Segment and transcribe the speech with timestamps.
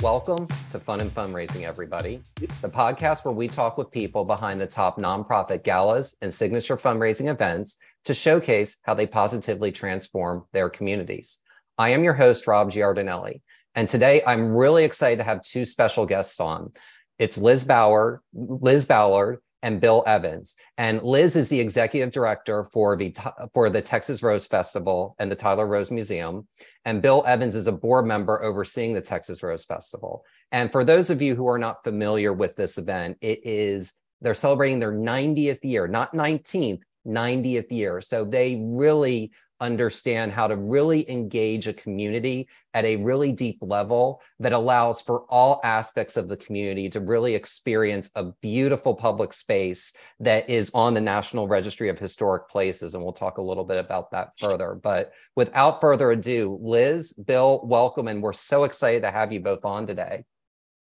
[0.00, 2.20] Welcome to Fun and Fundraising, everybody.
[2.62, 7.28] The podcast where we talk with people behind the top nonprofit galas and signature fundraising
[7.28, 11.40] events to showcase how they positively transform their communities.
[11.78, 13.40] I am your host, Rob Giardinelli.
[13.74, 16.70] And today I'm really excited to have two special guests on.
[17.18, 20.54] It's Liz Bauer, Liz Ballard, and Bill Evans.
[20.76, 23.14] And Liz is the executive director for the
[23.52, 26.46] for the Texas Rose Festival and the Tyler Rose Museum,
[26.84, 30.24] and Bill Evans is a board member overseeing the Texas Rose Festival.
[30.52, 34.34] And for those of you who are not familiar with this event, it is they're
[34.34, 38.00] celebrating their 90th year, not 19th, 90th year.
[38.00, 44.20] So they really understand how to really engage a community at a really deep level
[44.38, 49.92] that allows for all aspects of the community to really experience a beautiful public space
[50.20, 52.94] that is on the National Registry of Historic Places.
[52.94, 54.74] And we'll talk a little bit about that further.
[54.74, 58.08] But without further ado, Liz, Bill, welcome.
[58.08, 60.24] And we're so excited to have you both on today.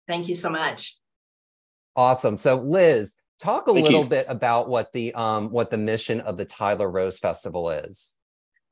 [0.07, 0.97] Thank you so much.
[1.95, 2.37] Awesome.
[2.37, 4.09] So, Liz, talk a Thank little you.
[4.09, 8.14] bit about what the um, what the mission of the Tyler Rose Festival is.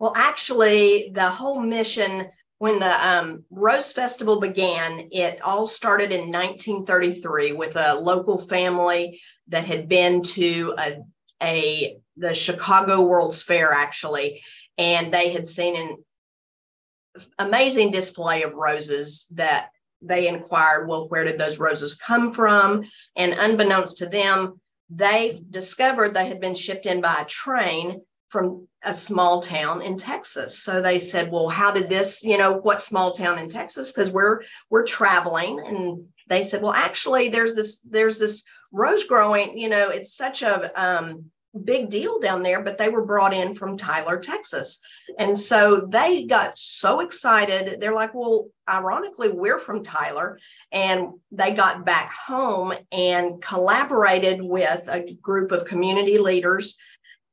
[0.03, 6.29] Well, actually, the whole mission when the um, Rose Festival began, it all started in
[6.29, 10.97] 1933 with a local family that had been to a,
[11.41, 14.43] a the Chicago World's Fair actually,
[14.77, 19.69] and they had seen an amazing display of roses that
[20.01, 22.83] they inquired, well, where did those roses come from?
[23.15, 24.59] And unbeknownst to them,
[24.89, 29.97] they discovered they had been shipped in by a train from a small town in
[29.97, 30.59] Texas.
[30.59, 34.11] So they said, "Well, how did this, you know, what small town in Texas because
[34.11, 39.69] we're we're traveling." And they said, "Well, actually there's this there's this rose growing, you
[39.69, 41.25] know, it's such a um,
[41.63, 44.79] big deal down there, but they were brought in from Tyler, Texas.
[45.19, 47.79] And so they got so excited.
[47.79, 50.39] They're like, well, ironically, we're from Tyler.
[50.71, 56.75] And they got back home and collaborated with a group of community leaders.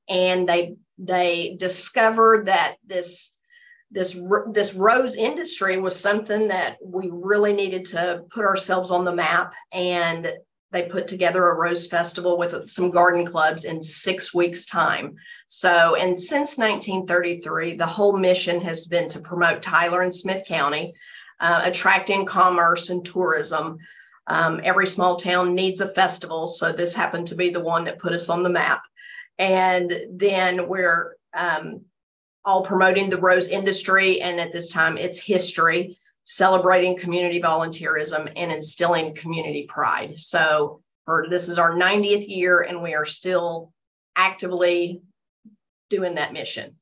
[0.09, 3.34] And they they discovered that this
[3.91, 4.16] this
[4.53, 9.55] this rose industry was something that we really needed to put ourselves on the map.
[9.72, 10.33] And
[10.71, 15.16] they put together a rose festival with some garden clubs in six weeks time.
[15.49, 20.94] So and since 1933 the whole mission has been to promote tyler and smith county
[21.41, 23.78] uh, attracting commerce and tourism.
[24.27, 26.47] Um, every small town needs a festival.
[26.47, 28.83] So this happened to be the one that put us on the map
[29.38, 31.82] and then we're um,
[32.44, 34.20] all promoting the rose industry.
[34.20, 40.16] And at this time, it's history, celebrating community volunteerism, and instilling community pride.
[40.16, 43.72] So for this is our 90th year, and we are still
[44.16, 45.02] actively
[45.88, 46.76] doing that mission.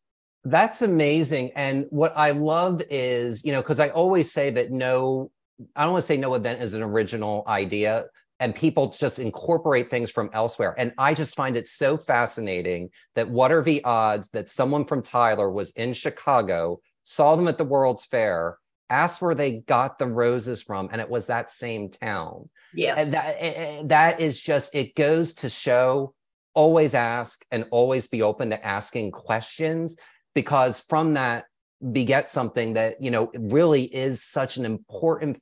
[0.44, 1.53] That's amazing.
[1.56, 5.30] And what I love is, you know, because I always say that no,
[5.75, 8.06] I don't want to say no event is an original idea,
[8.41, 10.75] and people just incorporate things from elsewhere.
[10.78, 15.03] And I just find it so fascinating that what are the odds that someone from
[15.03, 18.59] Tyler was in Chicago, saw them at the World's Fair,
[18.91, 22.48] asked where they got the roses from, and it was that same town.
[22.72, 22.98] Yes.
[22.98, 26.15] And that, eh, eh, that is just, it goes to show
[26.54, 29.97] always ask and always be open to asking questions
[30.34, 31.44] because from that
[31.93, 35.41] beget something that you know really is such an important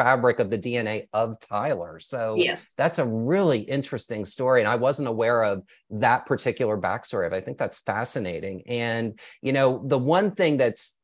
[0.00, 2.00] fabric of the DNA of Tyler.
[2.00, 2.72] So yes.
[2.74, 4.62] that's a really interesting story.
[4.62, 8.62] And I wasn't aware of that particular backstory But I think that's fascinating.
[8.66, 10.96] And, you know, the one thing that's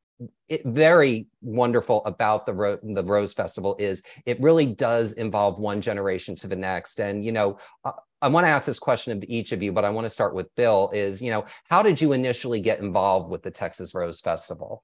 [0.48, 5.82] it, very wonderful about the Ro- the Rose Festival is it really does involve one
[5.82, 6.98] generation to the next.
[6.98, 7.92] And you know, uh,
[8.22, 10.34] I want to ask this question of each of you, but I want to start
[10.34, 10.90] with Bill.
[10.94, 14.82] Is you know, how did you initially get involved with the Texas Rose Festival?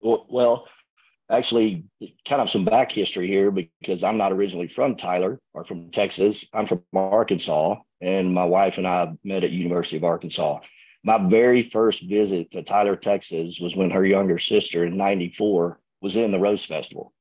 [0.00, 0.66] Well,
[1.30, 1.84] actually
[2.26, 6.46] kind of some back history here because I'm not originally from Tyler or from Texas.
[6.52, 10.60] I'm from Arkansas, and my wife and I met at University of Arkansas.
[11.04, 16.16] My very first visit to Tyler, Texas was when her younger sister in 94 was
[16.16, 17.12] in the Rose Festival.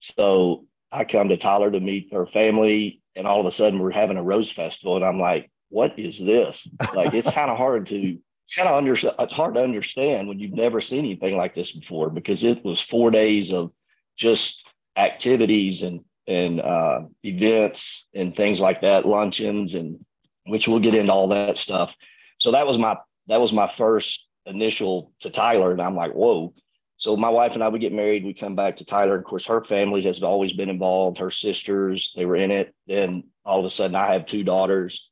[0.00, 3.90] So I come to Tyler to meet her family, and all of a sudden we're
[3.90, 4.96] having a Rose Festival.
[4.96, 6.66] And I'm like, what is this?
[6.94, 8.18] Like, it's kind of hard to
[8.54, 12.10] kind of under, it's hard to understand when you've never seen anything like this before
[12.10, 13.72] because it was four days of
[14.16, 14.62] just
[14.96, 20.04] activities and and uh, events and things like that, luncheons and
[20.46, 21.92] which we'll get into all that stuff.
[22.38, 22.96] So that was my
[23.28, 26.54] that was my first initial to Tyler, and I'm like, whoa.
[26.98, 28.24] So my wife and I would get married.
[28.24, 29.16] We come back to Tyler.
[29.16, 31.18] Of course, her family has always been involved.
[31.18, 32.72] Her sisters, they were in it.
[32.86, 35.08] Then all of a sudden, I have two daughters,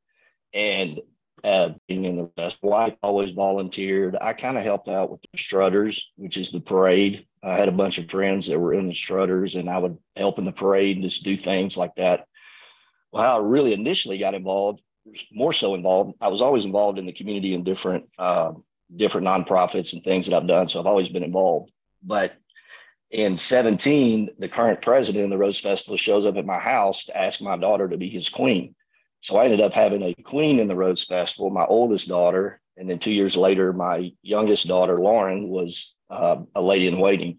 [0.55, 1.01] and
[1.45, 4.17] uh, being in the best wife always volunteered.
[4.21, 7.27] I kind of helped out with the strutters, which is the parade.
[7.43, 10.39] I had a bunch of friends that were in the strutters, and I would help
[10.39, 12.27] in the parade and just do things like that.
[13.13, 14.81] Well, how I really initially got involved,
[15.33, 16.15] more so involved.
[16.21, 18.53] I was always involved in the community in different uh,
[18.95, 21.71] different nonprofits and things that I've done, so I've always been involved.
[22.03, 22.35] But
[23.11, 27.17] in 17, the current president of the Rose Festival shows up at my house to
[27.17, 28.75] ask my daughter to be his queen.
[29.21, 32.61] So I ended up having a queen in the Rose Festival, my oldest daughter.
[32.77, 37.39] And then two years later, my youngest daughter, Lauren, was uh, a lady in waiting.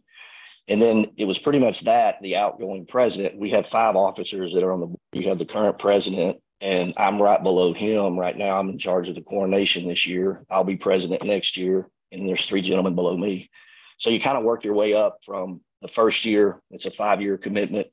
[0.67, 3.37] And then it was pretty much that the outgoing president.
[3.37, 4.95] We have five officers that are on the.
[5.11, 8.59] We have the current president, and I'm right below him right now.
[8.59, 10.45] I'm in charge of the coronation this year.
[10.49, 13.49] I'll be president next year, and there's three gentlemen below me.
[13.97, 16.61] So you kind of work your way up from the first year.
[16.69, 17.87] It's a five year commitment.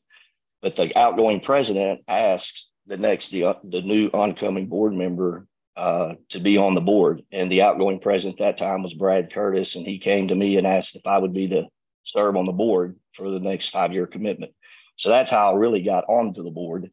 [0.61, 5.47] But the outgoing president asks the next, the, the new oncoming board member
[5.77, 7.23] uh, to be on the board.
[7.31, 9.77] And the outgoing president at that time was Brad Curtis.
[9.77, 11.69] And he came to me and asked if I would be the
[12.03, 14.53] serve on the board for the next five year commitment.
[14.97, 16.91] So that's how I really got onto the board.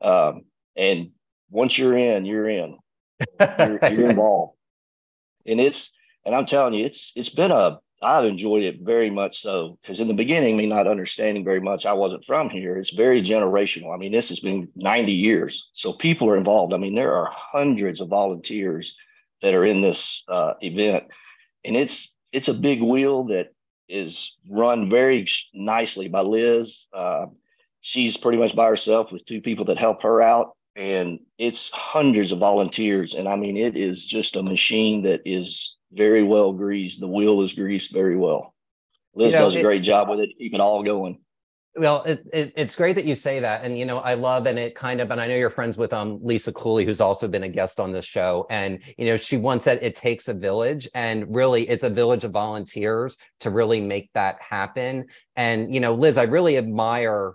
[0.00, 0.42] Um,
[0.76, 1.10] and
[1.50, 2.78] once you're in, you're in.
[3.38, 4.56] You're, you're involved.
[5.46, 5.88] And it's,
[6.26, 10.00] and I'm telling you, it's it's been a I've enjoyed it very much so because
[10.00, 12.76] in the beginning, me not understanding very much, I wasn't from here.
[12.76, 13.94] It's very generational.
[13.94, 16.74] I mean, this has been 90 years, so people are involved.
[16.74, 18.92] I mean, there are hundreds of volunteers
[19.42, 21.04] that are in this uh, event,
[21.64, 23.54] and it's it's a big wheel that
[23.88, 26.86] is run very nicely by Liz.
[26.92, 27.26] Uh,
[27.80, 32.32] she's pretty much by herself with two people that help her out, and it's hundreds
[32.32, 33.14] of volunteers.
[33.14, 37.00] And I mean, it is just a machine that is very well greased.
[37.00, 38.54] The wheel is greased very well.
[39.14, 41.18] Liz you know, does a it, great job with it, keep it all going.
[41.76, 44.58] Well, it, it, it's great that you say that, and you know, I love and
[44.58, 47.42] it kind of, and I know you're friends with um Lisa Cooley, who's also been
[47.42, 50.88] a guest on this show, and you know, she once said it takes a village,
[50.94, 55.06] and really, it's a village of volunteers to really make that happen.
[55.34, 57.34] And you know, Liz, I really admire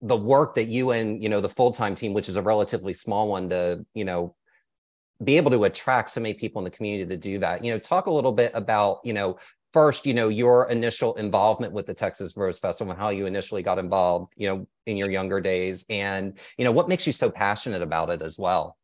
[0.00, 2.94] the work that you and you know the full time team, which is a relatively
[2.94, 4.34] small one, to you know
[5.22, 7.64] be able to attract so many people in the community to do that.
[7.64, 9.38] You know, talk a little bit about, you know,
[9.72, 13.62] first, you know, your initial involvement with the Texas Rose Festival and how you initially
[13.62, 17.30] got involved, you know, in your younger days and, you know, what makes you so
[17.30, 18.76] passionate about it as well?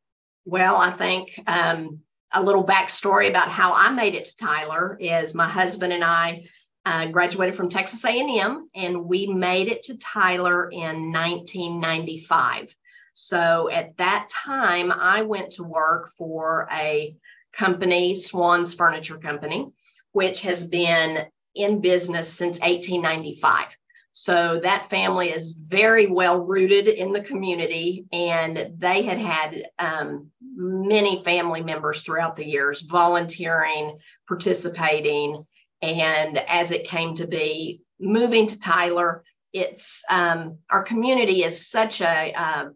[0.45, 2.01] Well, I think um,
[2.35, 6.45] a little backstory about how I made it to Tyler is my husband and I
[6.85, 12.77] uh, graduated from Texas A&M and we made it to Tyler in 1995.
[13.15, 17.17] So at that time, I went to work for a
[17.53, 19.73] company, Swan's Furniture Company,
[20.13, 21.25] which has been
[21.55, 23.77] in business since 1895.
[24.13, 30.31] So that family is very well rooted in the community, and they had had um,
[30.55, 35.45] many family members throughout the years volunteering, participating.
[35.83, 42.01] And as it came to be moving to Tyler, it's um, our community is such
[42.01, 42.67] a uh,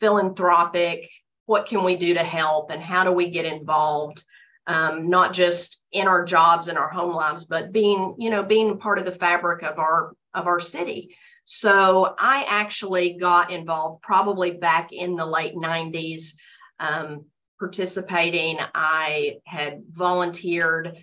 [0.00, 1.08] philanthropic
[1.46, 4.22] what can we do to help and how do we get involved
[4.66, 8.78] um, not just in our jobs and our home lives but being you know being
[8.78, 11.16] part of the fabric of our of our city.
[11.46, 16.34] So i actually got involved probably back in the late 90s
[16.78, 17.24] um,
[17.58, 18.58] participating.
[18.74, 20.96] I had volunteered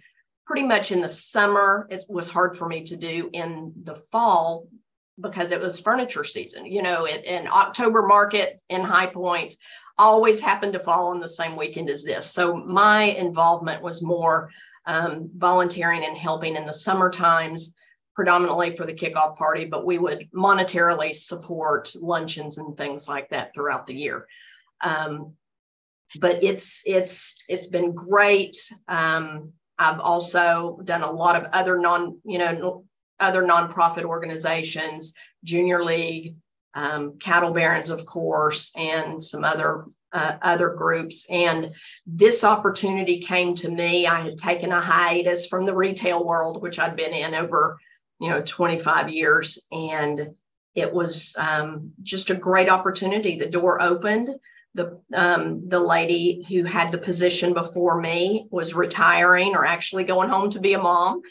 [0.45, 1.87] pretty much in the summer.
[1.89, 4.67] It was hard for me to do in the fall
[5.21, 6.65] because it was furniture season.
[6.65, 9.55] You know, in, October market in High Point
[9.97, 12.29] always happened to fall on the same weekend as this.
[12.29, 14.49] So my involvement was more
[14.85, 17.75] um, volunteering and helping in the summer times,
[18.13, 23.53] predominantly for the kickoff party, but we would monetarily support luncheons and things like that
[23.53, 24.27] throughout the year.
[24.81, 25.33] Um,
[26.19, 28.57] but it's it's it's been great.
[28.87, 32.85] Um, I've also done a lot of other non, you know,
[33.19, 36.35] other nonprofit organizations, Junior League,
[36.73, 41.27] um, Cattle Barons, of course, and some other uh, other groups.
[41.29, 41.69] And
[42.05, 44.07] this opportunity came to me.
[44.07, 47.77] I had taken a hiatus from the retail world, which I'd been in over,
[48.19, 50.29] you know, 25 years, and
[50.73, 53.37] it was um, just a great opportunity.
[53.37, 54.29] The door opened.
[54.73, 60.27] The um, the lady who had the position before me was retiring or actually going
[60.27, 61.21] home to be a mom,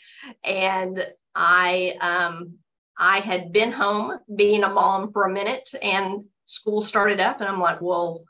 [0.42, 2.58] and I um,
[2.98, 7.48] I had been home being a mom for a minute, and school started up, and
[7.48, 8.24] I'm like, well,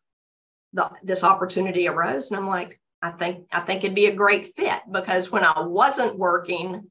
[0.73, 4.47] the, this opportunity arose, and I'm like, I think I think it'd be a great
[4.49, 6.91] fit because when I wasn't working,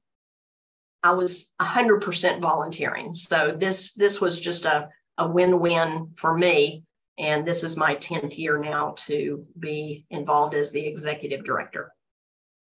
[1.03, 3.13] I was 100% volunteering.
[3.15, 6.83] So this this was just a a win-win for me
[7.17, 11.93] And this is my 10th year now to be involved as the executive director.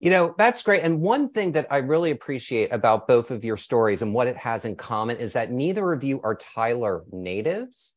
[0.01, 0.83] You know, that's great.
[0.83, 4.37] And one thing that I really appreciate about both of your stories and what it
[4.39, 7.95] has in common is that neither of you are Tyler natives.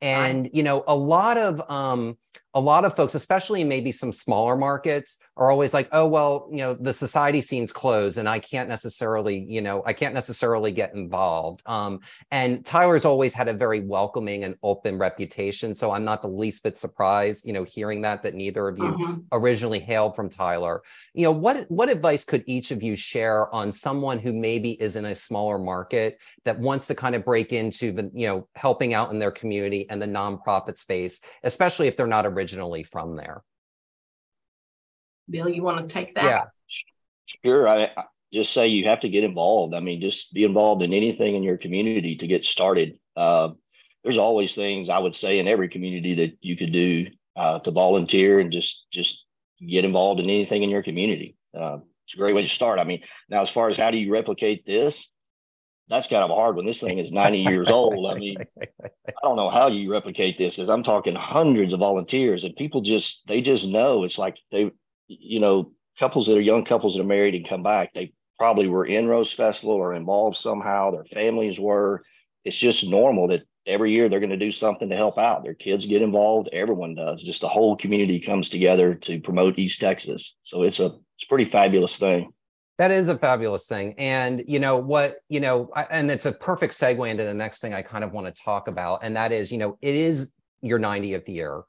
[0.00, 2.18] And, you know, a lot of um,
[2.54, 6.58] a lot of folks, especially maybe some smaller markets, are always like, oh, well, you
[6.58, 10.94] know, the society scene's closed and I can't necessarily, you know, I can't necessarily get
[10.94, 11.62] involved.
[11.66, 15.74] Um, and Tyler's always had a very welcoming and open reputation.
[15.74, 18.84] So I'm not the least bit surprised, you know, hearing that, that neither of you
[18.84, 19.20] mm-hmm.
[19.32, 20.82] originally hailed from Tyler.
[21.14, 24.94] You know, what, what advice could each of you share on someone who maybe is
[24.94, 28.94] in a smaller market that wants to kind of break into the, you know, helping
[28.94, 33.16] out in their community and the nonprofit space, especially if they're not originally originally from
[33.16, 33.42] there.
[35.30, 36.24] Bill, you want to take that?
[36.24, 36.44] Yeah.
[37.42, 37.66] Sure.
[37.66, 39.74] I, I just say you have to get involved.
[39.74, 42.98] I mean, just be involved in anything in your community to get started.
[43.16, 43.50] Uh,
[44.02, 47.70] there's always things I would say in every community that you could do uh, to
[47.70, 49.16] volunteer and just just
[49.66, 51.36] get involved in anything in your community.
[51.58, 52.78] Uh, it's a great way to start.
[52.78, 55.08] I mean, now as far as how do you replicate this,
[55.88, 56.66] that's kind of a hard one.
[56.66, 58.10] This thing is 90 years old.
[58.10, 62.44] I mean, I don't know how you replicate this because I'm talking hundreds of volunteers
[62.44, 64.70] and people just, they just know it's like they,
[65.08, 68.68] you know, couples that are young couples that are married and come back, they probably
[68.68, 70.90] were in Rose Festival or involved somehow.
[70.90, 72.02] Their families were.
[72.44, 75.42] It's just normal that every year they're going to do something to help out.
[75.44, 76.50] Their kids get involved.
[76.52, 77.22] Everyone does.
[77.22, 80.34] Just the whole community comes together to promote East Texas.
[80.44, 82.33] So it's a, it's a pretty fabulous thing.
[82.78, 83.94] That is a fabulous thing.
[83.98, 87.60] And, you know, what, you know, I, and it's a perfect segue into the next
[87.60, 89.04] thing I kind of want to talk about.
[89.04, 91.62] And that is, you know, it is your 90th year.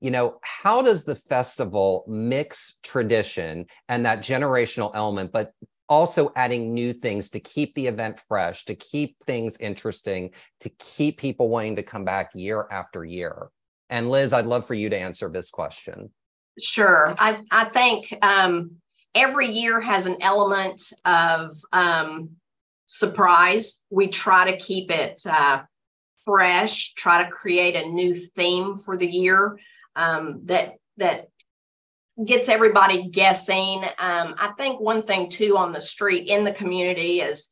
[0.00, 5.52] You know, how does the festival mix tradition and that generational element, but
[5.88, 11.18] also adding new things to keep the event fresh, to keep things interesting, to keep
[11.18, 13.48] people wanting to come back year after year?
[13.88, 16.10] And Liz, I'd love for you to answer this question.
[16.60, 17.14] Sure.
[17.18, 18.76] I, I think um,
[19.14, 22.30] every year has an element of um,
[22.86, 23.82] surprise.
[23.90, 25.62] We try to keep it uh,
[26.24, 29.58] fresh, try to create a new theme for the year
[29.96, 31.28] um, that that
[32.24, 33.82] gets everybody guessing.
[33.84, 37.48] Um, I think one thing too on the street in the community is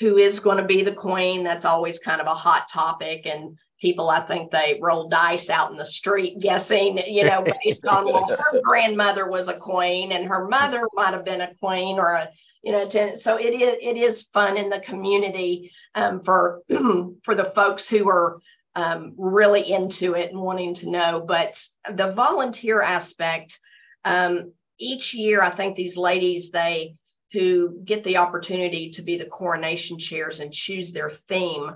[0.00, 1.44] who is going to be the queen.
[1.44, 5.70] That's always kind of a hot topic, and people i think they roll dice out
[5.70, 10.24] in the street guessing you know based on well her grandmother was a queen and
[10.24, 12.26] her mother might have been a queen or a
[12.62, 16.62] you know ten, so it is it is fun in the community um, for
[17.22, 18.40] for the folks who are
[18.74, 21.62] um, really into it and wanting to know but
[21.92, 23.60] the volunteer aspect
[24.06, 26.96] um, each year i think these ladies they
[27.32, 31.70] who get the opportunity to be the coronation chairs and choose their theme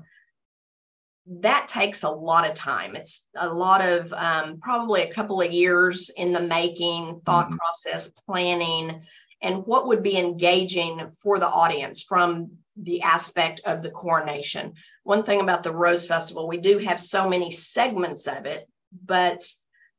[1.31, 2.97] that takes a lot of time.
[2.97, 7.57] It's a lot of um, probably a couple of years in the making, thought mm-hmm.
[7.57, 9.03] process, planning,
[9.43, 14.73] and what would be engaging for the audience from the aspect of the coronation.
[15.03, 18.67] One thing about the Rose Festival, we do have so many segments of it,
[19.05, 19.43] but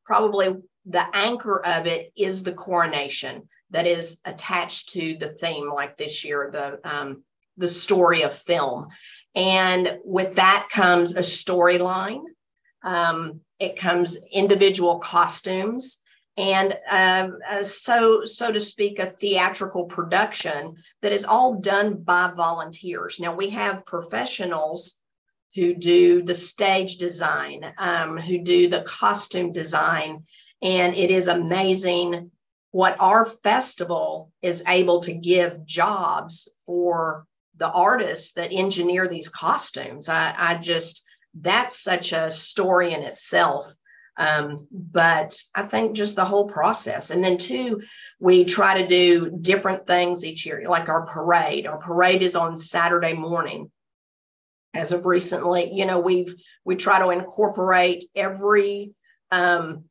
[0.05, 0.55] probably
[0.86, 6.25] the anchor of it is the coronation that is attached to the theme, like this
[6.25, 7.24] year, the um,
[7.57, 8.88] the story of film.
[9.36, 12.24] And with that comes a storyline.
[12.83, 16.00] Um, it comes individual costumes
[16.39, 22.31] and uh, uh, so so to speak a theatrical production that is all done by
[22.36, 24.95] volunteers now we have professionals
[25.55, 30.24] who do the stage design um, who do the costume design
[30.62, 32.31] and it is amazing
[32.71, 37.25] what our festival is able to give jobs for
[37.60, 40.10] the artists that engineer these costumes.
[40.10, 41.06] I, I just,
[41.39, 43.72] that's such a story in itself.
[44.18, 47.10] Um, but I think just the whole process.
[47.10, 47.82] And then, two,
[48.20, 51.68] we try to do different things each year, like our parade.
[51.68, 53.72] Our parade is on Saturday morning.
[54.74, 56.36] As of recently, you know, we've
[56.66, 58.92] we try to incorporate every
[59.32, 59.86] um,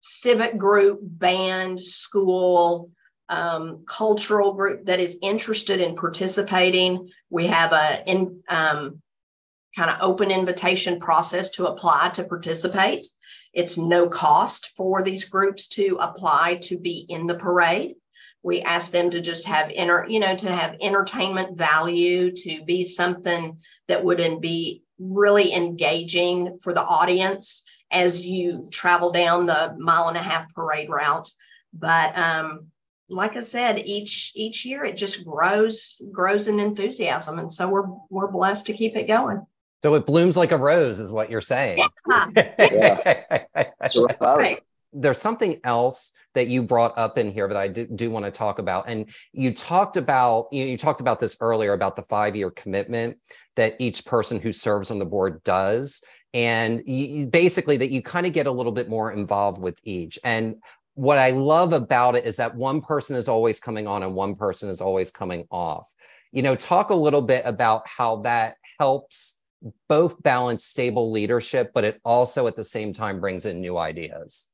[0.00, 2.90] civic group, band, school,
[3.28, 7.08] um, cultural group that is interested in participating.
[7.30, 9.02] We have a in, um,
[9.76, 13.06] kind of open invitation process to apply to participate.
[13.52, 17.94] It's no cost for these groups to apply to be in the parade.
[18.42, 23.58] We ask them to just have you know, to have entertainment value, to be something
[23.88, 30.16] that would be really engaging for the audience as you travel down the mile and
[30.16, 31.30] a half parade route.
[31.72, 32.66] But um,
[33.08, 37.86] like I said, each each year it just grows grows in enthusiasm, and so we're
[38.10, 39.44] we're blessed to keep it going.
[39.82, 41.82] So it blooms like a rose, is what you're saying.
[42.58, 43.26] Yeah.
[43.90, 44.60] So Right.
[44.94, 48.30] There's something else that you brought up in here that I do, do want to
[48.30, 52.34] talk about, and you talked about you, you talked about this earlier about the five
[52.34, 53.18] year commitment
[53.56, 58.02] that each person who serves on the board does, and you, you- basically that you
[58.02, 60.18] kind of get a little bit more involved with each.
[60.24, 60.56] And
[60.94, 64.34] what I love about it is that one person is always coming on and one
[64.36, 65.92] person is always coming off.
[66.32, 69.40] You know, talk a little bit about how that helps
[69.88, 74.48] both balance stable leadership, but it also at the same time brings in new ideas.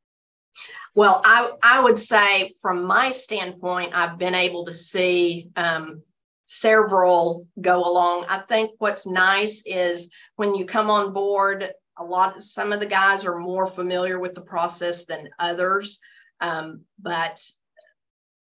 [0.94, 6.02] Well, I, I would say from my standpoint, I've been able to see um,
[6.44, 8.26] several go along.
[8.28, 12.86] I think what's nice is when you come on board, a lot, some of the
[12.86, 16.00] guys are more familiar with the process than others.
[16.40, 17.40] Um, but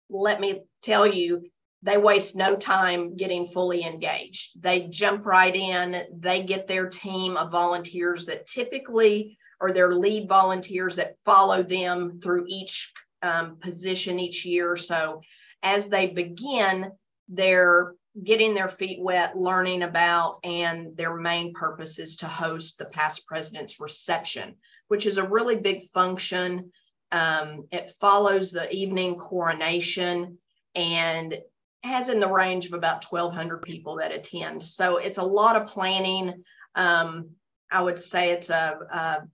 [0.09, 1.49] let me tell you,
[1.81, 4.61] they waste no time getting fully engaged.
[4.61, 10.27] They jump right in, they get their team of volunteers that typically or their lead
[10.27, 12.91] volunteers that follow them through each
[13.21, 14.77] um, position each year.
[14.77, 15.21] So
[15.63, 16.91] as they begin,
[17.27, 22.85] they're getting their feet wet, learning about, and their main purpose is to host the
[22.85, 24.55] past president's reception,
[24.87, 26.71] which is a really big function.
[27.11, 30.37] Um, it follows the evening coronation
[30.75, 31.37] and
[31.83, 34.63] has in the range of about 1,200 people that attend.
[34.63, 36.43] So it's a lot of planning.
[36.75, 37.31] Um,
[37.71, 39.27] I would say it's a, a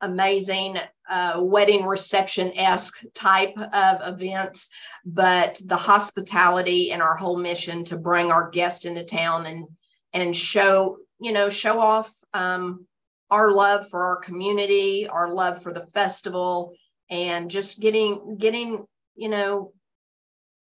[0.00, 0.76] amazing
[1.08, 4.68] uh, wedding reception esque type of events,
[5.04, 9.66] but the hospitality and our whole mission to bring our guests into town and
[10.12, 12.86] and show you know show off um,
[13.30, 16.74] our love for our community, our love for the festival,
[17.10, 18.86] and just getting getting
[19.16, 19.72] you know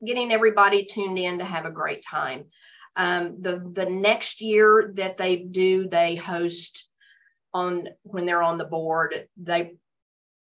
[0.06, 2.46] getting everybody tuned in to have a great time.
[2.96, 6.90] Um, the the next year that they do, they host
[7.54, 9.74] on when they're on the board they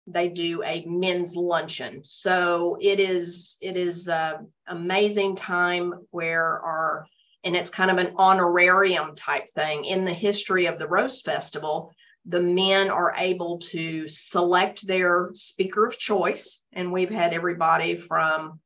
[0.08, 7.08] they do a men's luncheon so it is it is a amazing time where our
[7.44, 11.94] and it's kind of an honorarium type thing in the history of the rose festival
[12.28, 18.60] the men are able to select their speaker of choice and we've had everybody from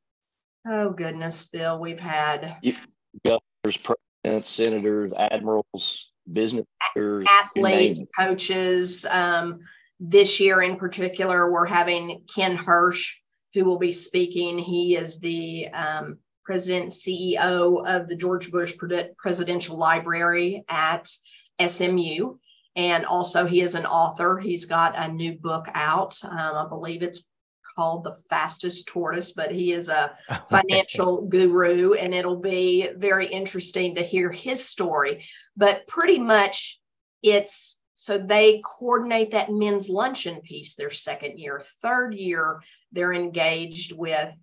[0.66, 2.56] oh goodness bill we've had
[3.24, 9.06] governors, presidents, senators, admirals, business leaders, athletes, coaches.
[9.10, 9.60] Um,
[9.98, 13.12] this year in particular, we're having Ken Hersh,
[13.54, 14.58] who will be speaking.
[14.58, 18.74] He is the um, president CEO of the George Bush
[19.18, 21.08] Presidential Library at
[21.64, 22.36] SMU.
[22.76, 24.38] And also, he is an author.
[24.38, 26.16] He's got a new book out.
[26.22, 27.24] Um, I believe it's
[27.76, 30.16] called The Fastest Tortoise, but he is a
[30.48, 35.24] financial guru, and it'll be very interesting to hear his story.
[35.56, 36.80] But pretty much,
[37.22, 41.62] it's so they coordinate that men's luncheon piece their second year.
[41.82, 44.34] Third year, they're engaged with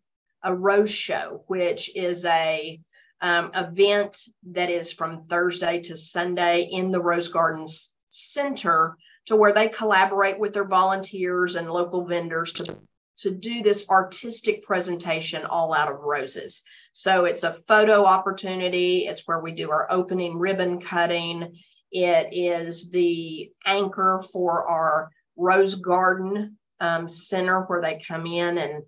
[0.43, 2.79] a rose show, which is a
[3.21, 4.17] um, event
[4.51, 10.39] that is from Thursday to Sunday in the Rose Gardens Center, to where they collaborate
[10.39, 12.77] with their volunteers and local vendors to
[13.17, 16.61] to do this artistic presentation all out of roses.
[16.93, 19.07] So it's a photo opportunity.
[19.07, 21.57] It's where we do our opening ribbon cutting.
[21.91, 28.83] It is the anchor for our Rose Garden um, Center where they come in and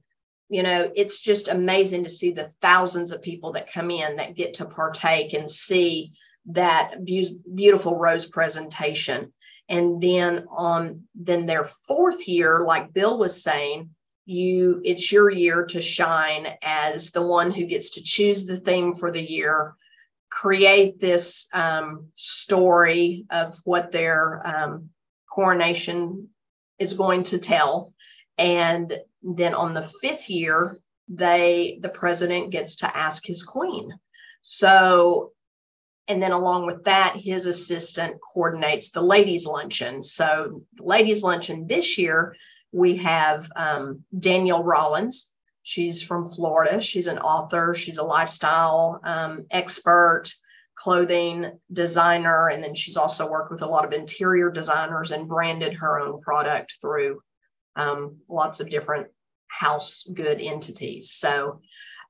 [0.47, 4.35] you know it's just amazing to see the thousands of people that come in that
[4.35, 6.11] get to partake and see
[6.49, 9.33] that be- beautiful rose presentation.
[9.67, 13.91] And then on then their fourth year like bill was saying
[14.25, 18.95] you it's your year to shine as the one who gets to choose the theme
[18.95, 19.75] for the year
[20.29, 24.89] create this um, story of what their um,
[25.31, 26.29] coronation
[26.77, 27.93] is going to tell.
[28.37, 33.91] And then on the fifth year they the president gets to ask his queen.
[34.41, 35.31] So
[36.09, 41.67] and then along with that his assistant coordinates the ladies luncheon so the ladies luncheon
[41.67, 42.35] this year
[42.71, 45.33] we have um, Danielle Rollins.
[45.63, 46.81] She's from Florida.
[46.81, 47.73] She's an author.
[47.75, 50.25] She's a lifestyle um, expert,
[50.75, 55.73] clothing designer, and then she's also worked with a lot of interior designers and branded
[55.75, 57.21] her own product through
[57.75, 59.07] um, lots of different
[59.47, 61.11] house good entities.
[61.11, 61.61] So,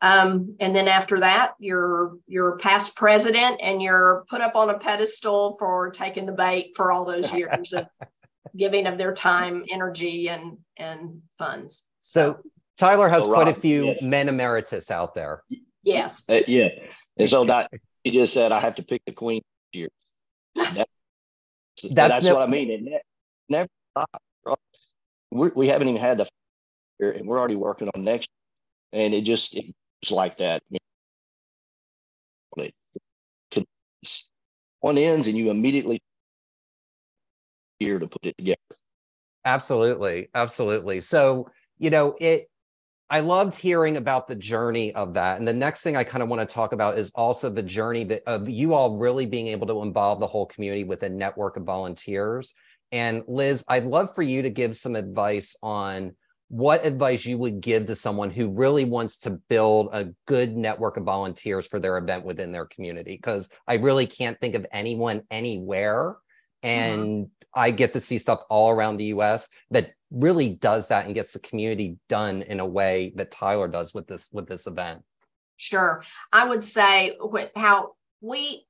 [0.02, 4.78] um, and then after that, you're you're past president, and you're put up on a
[4.78, 7.88] pedestal for taking the bait for all those years of
[8.56, 11.88] giving of their time, energy, and and funds.
[12.00, 12.40] So
[12.78, 14.02] Tyler has So, quite a few yes.
[14.02, 15.44] men emeritus out there.
[15.84, 16.70] Yes, Uh, yeah.
[17.18, 17.70] And so that
[18.04, 19.42] he just said I have to pick the queen
[19.74, 19.90] this year.
[20.56, 20.88] That,
[21.84, 22.72] That's, that's no- what I mean.
[22.72, 23.02] It ne-
[23.50, 24.24] never stopped.
[25.32, 26.28] We're, we have not even had the
[27.02, 28.30] and we're already working on next.
[28.94, 29.70] And it just it's
[30.12, 30.64] like that.
[30.72, 30.82] It
[34.82, 36.02] one ends and you immediately
[37.80, 38.58] here to put it together.
[39.46, 40.30] Absolutely.
[40.34, 41.02] Absolutely.
[41.02, 42.48] So, you know, it
[43.10, 45.40] I loved hearing about the journey of that.
[45.40, 48.04] And the next thing I kind of want to talk about is also the journey
[48.06, 51.58] that, of you all really being able to involve the whole community with a network
[51.58, 52.54] of volunteers.
[52.92, 56.16] And Liz, I'd love for you to give some advice on
[56.50, 60.98] what advice you would give to someone who really wants to build a good network
[60.98, 65.22] of volunteers for their event within their community because i really can't think of anyone
[65.30, 66.16] anywhere
[66.64, 66.68] mm-hmm.
[66.68, 67.60] and mm-hmm.
[67.60, 71.34] i get to see stuff all around the us that really does that and gets
[71.34, 75.04] the community done in a way that tyler does with this with this event
[75.56, 77.16] sure i would say
[77.56, 78.66] how we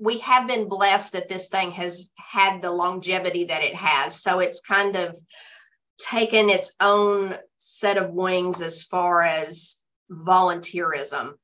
[0.00, 4.38] we have been blessed that this thing has had the longevity that it has so
[4.38, 5.14] it's kind of
[5.98, 9.76] taken its own set of wings as far as
[10.10, 11.34] volunteerism.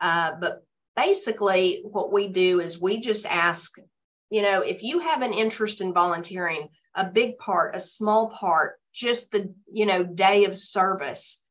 [0.00, 0.64] Uh, but
[0.96, 3.76] basically, what we do is we just ask,
[4.30, 8.78] you know, if you have an interest in volunteering, a big part, a small part,
[8.92, 11.42] just the, you know, day of service,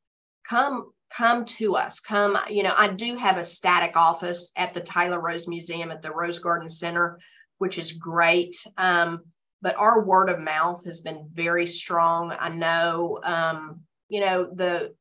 [0.47, 4.82] come come to us come you know i do have a static office at the
[4.82, 7.19] tyler rose museum at the rose garden center
[7.60, 9.21] which is great um,
[9.63, 12.36] but our word of mouth has been very strong.
[12.38, 14.93] I know, um, you know, the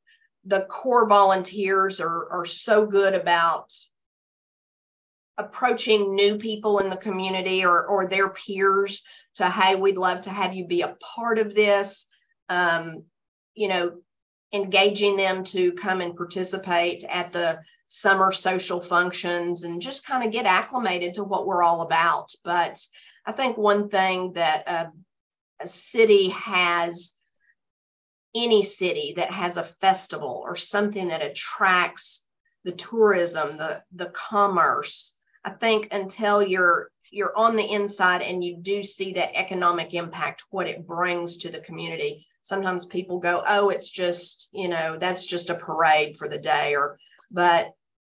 [0.44, 3.72] the core volunteers are are so good about
[5.37, 9.03] approaching new people in the community or or their peers
[9.35, 12.07] to hey we'd love to have you be a part of this
[12.48, 13.05] um,
[13.55, 13.98] you know
[14.53, 20.33] engaging them to come and participate at the summer social functions and just kind of
[20.33, 22.79] get acclimated to what we're all about but
[23.24, 24.92] I think one thing that a,
[25.61, 27.14] a city has,
[28.35, 32.24] any city that has a festival or something that attracts
[32.64, 35.16] the tourism, the the commerce.
[35.44, 40.44] I think until you're you're on the inside and you do see that economic impact,
[40.50, 42.26] what it brings to the community.
[42.40, 46.74] Sometimes people go, oh, it's just, you know, that's just a parade for the day,
[46.74, 46.98] or
[47.30, 47.72] but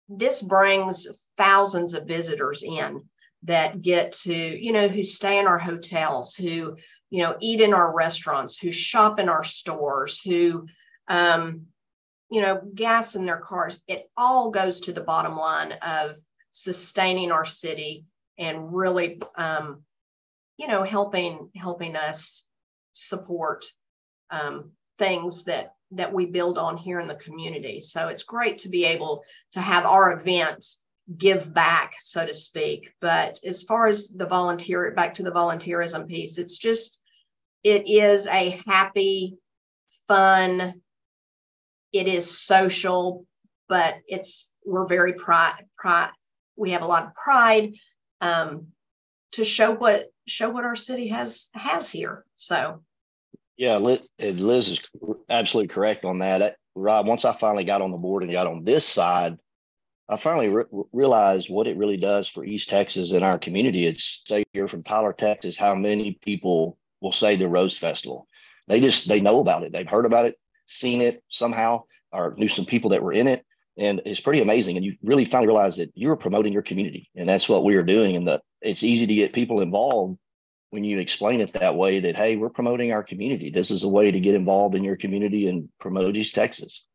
[0.09, 3.03] this brings thousands of visitors in
[3.43, 6.75] that get to, you know, who stay in our hotels, who,
[7.09, 10.67] you know, eat in our restaurants, who shop in our stores, who,
[11.07, 11.67] um,
[12.29, 13.81] you know, gas in their cars.
[13.87, 16.17] It all goes to the bottom line of
[16.51, 18.05] sustaining our city
[18.37, 19.83] and really, um,
[20.57, 22.43] you know, helping helping us
[22.93, 23.65] support
[24.31, 27.79] um, things that that we build on here in the community.
[27.79, 29.23] So it's great to be able
[29.53, 30.81] to have our events
[31.15, 32.91] give back, so to speak.
[32.99, 36.99] But as far as the volunteer, back to the volunteerism piece, it's just,
[37.63, 39.37] it is a happy,
[40.07, 40.81] fun,
[41.93, 43.25] it is social,
[43.69, 46.11] but it's, we're very pride, pride,
[46.57, 47.73] we have a lot of pride
[48.19, 48.67] um,
[49.31, 52.25] to show what, show what our city has, has here.
[52.35, 52.83] So.
[53.55, 54.81] Yeah, Liz, Liz is
[55.29, 56.57] absolutely correct on that.
[56.75, 59.37] Rob, once I finally got on the board and got on this side,
[60.09, 63.85] I finally re- realized what it really does for East Texas and our community.
[63.85, 68.27] It's say you're from Tyler, Texas, how many people will say the Rose Festival?
[68.67, 69.73] They just they know about it.
[69.73, 73.45] They've heard about it, seen it somehow, or knew some people that were in it,
[73.77, 74.77] and it's pretty amazing.
[74.77, 77.83] And you really finally realize that you're promoting your community, and that's what we are
[77.83, 78.15] doing.
[78.15, 80.17] And that it's easy to get people involved
[80.69, 81.99] when you explain it that way.
[81.99, 83.49] That hey, we're promoting our community.
[83.49, 86.87] This is a way to get involved in your community and promote East Texas.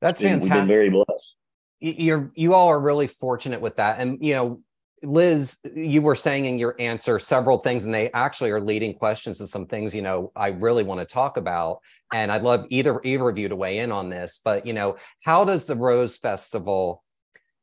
[0.00, 0.52] That's fantastic.
[0.52, 1.34] We've been very blessed
[1.80, 3.98] you're you all are really fortunate with that.
[3.98, 4.60] And you know
[5.02, 9.38] liz you were saying in your answer several things and they actually are leading questions
[9.38, 11.80] to some things you know i really want to talk about.
[12.12, 14.96] And i'd love either either of you to weigh in on this but you know
[15.22, 17.02] how does the rose festival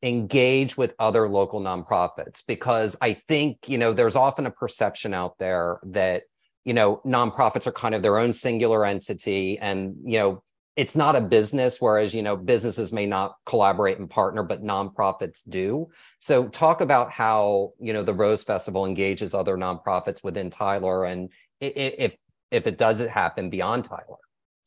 [0.04, 2.44] engage with other local nonprofits?
[2.48, 6.24] Because i think you know there's often a perception out there that
[6.66, 10.44] you know nonprofits are kind of their own singular entity and you know
[10.78, 15.42] it's not a business whereas you know businesses may not collaborate and partner but nonprofits
[15.50, 15.90] do.
[16.20, 21.30] So talk about how you know the rose festival engages other nonprofits within tyler and
[21.60, 22.16] if
[22.52, 24.18] if it does it happen beyond tyler.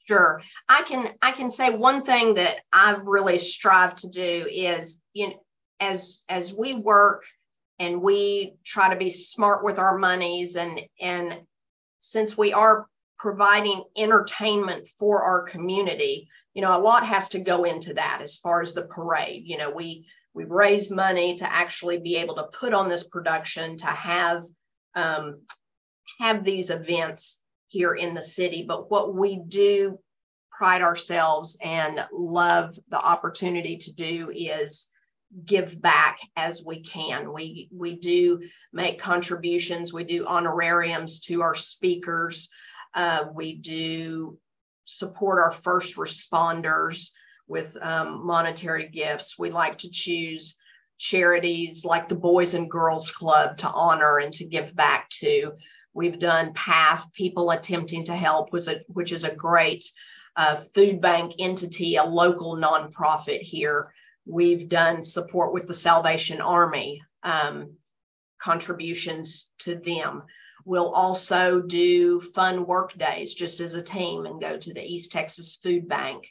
[0.04, 0.42] Sure.
[0.68, 5.28] I can i can say one thing that i've really strived to do is you
[5.28, 5.40] know
[5.78, 7.22] as as we work
[7.78, 11.38] and we try to be smart with our monies and and
[12.00, 12.86] since we are
[13.20, 18.38] providing entertainment for our community you know a lot has to go into that as
[18.38, 22.48] far as the parade you know we we raise money to actually be able to
[22.58, 24.44] put on this production to have
[24.94, 25.40] um,
[26.20, 28.64] have these events here in the city.
[28.66, 29.98] But what we do
[30.50, 34.88] pride ourselves and love the opportunity to do is
[35.44, 37.32] give back as we can.
[37.32, 38.40] We we do
[38.72, 39.92] make contributions.
[39.92, 42.48] We do honorariums to our speakers.
[42.94, 44.38] Uh, we do
[44.84, 47.10] support our first responders
[47.46, 49.38] with um, monetary gifts.
[49.38, 50.56] We like to choose
[50.98, 55.52] charities like the Boys and Girls Club to honor and to give back to.
[55.92, 59.84] We've done PATH, People Attempting to Help, a, which is a great
[60.36, 63.92] uh, food bank entity, a local nonprofit here.
[64.26, 67.74] We've done support with the Salvation Army, um,
[68.38, 70.22] contributions to them.
[70.64, 75.12] We'll also do fun work days just as a team and go to the East
[75.12, 76.26] Texas Food Bank.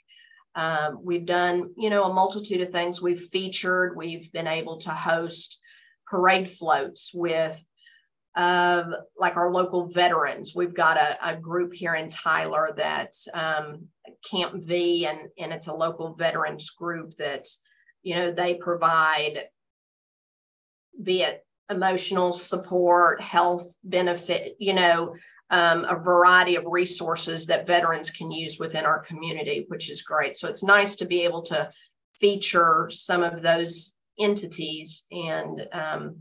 [0.56, 3.02] Um, we've done, you know, a multitude of things.
[3.02, 5.62] We've featured, we've been able to host
[6.08, 7.64] parade floats with
[8.36, 8.84] uh,
[9.18, 10.56] like our local veterans.
[10.56, 13.88] We've got a, a group here in Tyler that um,
[14.30, 17.48] Camp V, and, and it's a local veterans group that,
[18.04, 19.44] you know, they provide,
[21.06, 25.16] it emotional support, health benefit, you know,
[25.52, 30.38] um, a variety of resources that veterans can use within our community, which is great.
[30.38, 31.70] So it's nice to be able to
[32.14, 36.16] feature some of those entities and um,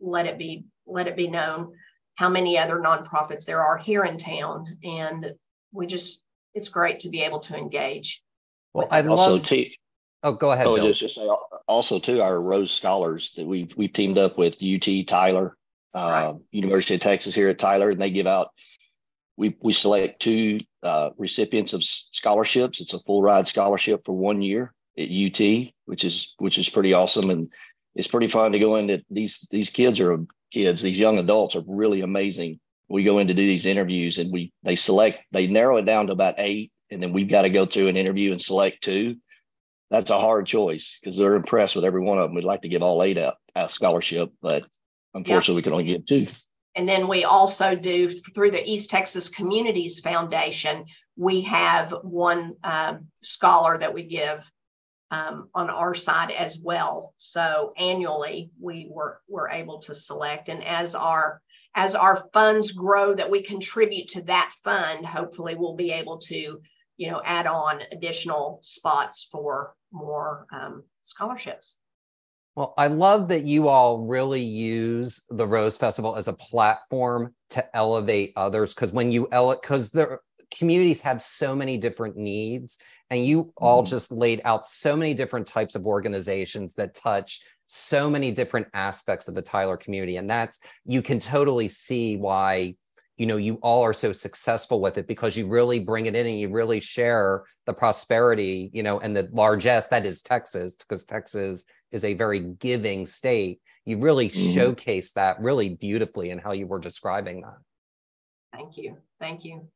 [0.00, 1.72] let it be let it be known
[2.16, 5.32] how many other nonprofits there are here in town, and
[5.72, 8.22] we just it's great to be able to engage.
[8.74, 9.42] Well, I also love.
[10.22, 10.66] T- oh, go ahead.
[10.66, 11.28] Oh, just, just say
[11.66, 15.56] also too our Rose Scholars that we've we've teamed up with UT Tyler,
[15.94, 16.34] uh.
[16.50, 18.50] University of Texas here at Tyler, and they give out
[19.36, 22.80] we we select two uh, recipients of scholarships.
[22.80, 26.92] It's a full ride scholarship for one year at UT, which is which is pretty
[26.92, 27.48] awesome, and
[27.94, 30.18] it's pretty fun to go into these these kids are
[30.50, 30.82] kids.
[30.82, 32.60] These young adults are really amazing.
[32.88, 36.06] We go in to do these interviews, and we they select they narrow it down
[36.06, 39.16] to about eight, and then we've got to go through an interview and select two.
[39.92, 42.34] That's a hard choice because they're impressed with every one of them.
[42.34, 44.64] We'd like to give all eight out a scholarship, but
[45.12, 45.56] unfortunately, yeah.
[45.56, 46.26] we can only give two.
[46.74, 53.08] And then we also do through the East Texas Communities Foundation, we have one um,
[53.20, 54.50] scholar that we give
[55.10, 57.12] um, on our side as well.
[57.18, 60.48] So annually we were, were able to select.
[60.48, 61.42] And as our
[61.74, 66.60] as our funds grow that we contribute to that fund, hopefully we'll be able to,
[67.02, 71.78] you know, add on additional spots for more um, scholarships.
[72.54, 77.76] Well, I love that you all really use the Rose Festival as a platform to
[77.76, 80.18] elevate others because when you elevate, because the
[80.56, 82.78] communities have so many different needs,
[83.10, 83.50] and you mm-hmm.
[83.56, 88.68] all just laid out so many different types of organizations that touch so many different
[88.74, 90.18] aspects of the Tyler community.
[90.18, 92.76] And that's, you can totally see why
[93.16, 96.26] you know you all are so successful with it because you really bring it in
[96.26, 101.04] and you really share the prosperity you know and the largesse that is texas because
[101.04, 103.60] texas is a very giving state.
[103.84, 104.54] You really mm-hmm.
[104.54, 107.58] showcase that really beautifully in how you were describing that.
[108.52, 108.96] Thank you.
[109.20, 109.68] Thank you.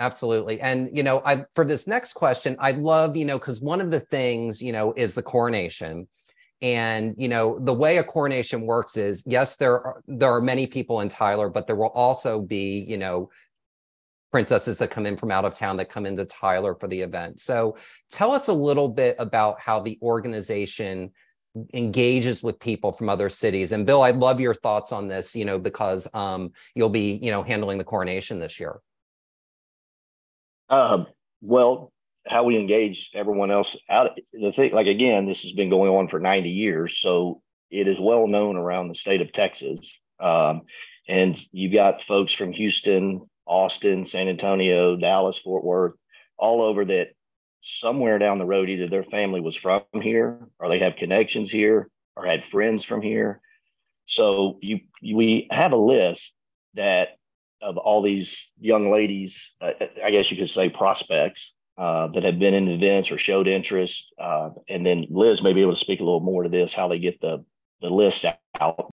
[0.00, 0.60] Absolutely.
[0.60, 3.92] And you know i for this next question i love you know because one of
[3.92, 6.08] the things you know is the coronation
[6.64, 10.66] and you know the way a coronation works is yes there are there are many
[10.66, 13.28] people in tyler but there will also be you know
[14.34, 17.38] princesses that come in from out of town that come into tyler for the event.
[17.38, 17.76] So
[18.10, 21.12] tell us a little bit about how the organization
[21.72, 23.70] engages with people from other cities.
[23.70, 27.30] And bill i'd love your thoughts on this you know because um, you'll be you
[27.30, 28.80] know handling the coronation this year.
[30.68, 31.06] Um,
[31.40, 31.92] well
[32.26, 34.18] how we engage everyone else out.
[34.32, 37.98] The thing, like again, this has been going on for 90 years, so it is
[38.00, 39.90] well known around the state of Texas.
[40.20, 40.62] Um,
[41.08, 45.94] and you've got folks from Houston, Austin, San Antonio, Dallas, Fort Worth,
[46.38, 47.08] all over that
[47.62, 51.90] somewhere down the road, either their family was from here or they have connections here
[52.16, 53.40] or had friends from here.
[54.06, 56.32] So you, we have a list
[56.74, 57.16] that
[57.62, 62.38] of all these young ladies, uh, I guess you could say prospects uh, that have
[62.38, 64.12] been in events or showed interest.
[64.18, 66.88] Uh, and then Liz may be able to speak a little more to this, how
[66.88, 67.44] they get the,
[67.80, 68.24] the list
[68.60, 68.90] out.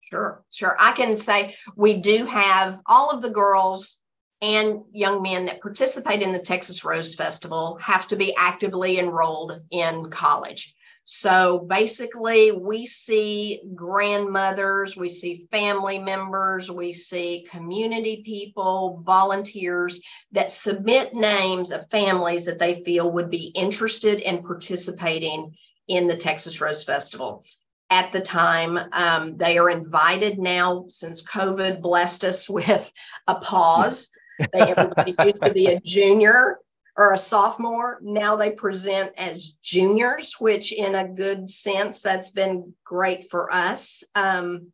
[0.00, 0.76] Sure, sure.
[0.78, 3.98] I can say we do have all of the girls
[4.42, 9.60] and young men that participate in the Texas Rose Festival have to be actively enrolled
[9.70, 10.74] in college.
[11.06, 20.00] So basically, we see grandmothers, we see family members, we see community people, volunteers
[20.32, 25.54] that submit names of families that they feel would be interested in participating
[25.88, 27.44] in the Texas Rose Festival.
[27.90, 28.78] at the time.
[28.92, 32.90] Um, they are invited now since COVID blessed us with
[33.28, 34.08] a pause.
[34.38, 36.58] They, everybody used to be a junior
[36.96, 37.98] or a sophomore.
[38.02, 44.04] Now they present as juniors, which, in a good sense, that's been great for us.
[44.14, 44.72] Um,